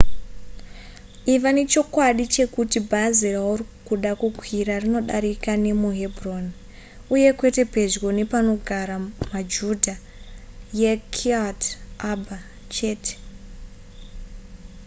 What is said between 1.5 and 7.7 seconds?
nechokwadi chekuti bhazi rauri kuda kukwira rinodarika nemuhebron uye kwete